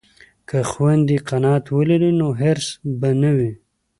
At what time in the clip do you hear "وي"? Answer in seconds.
3.37-3.51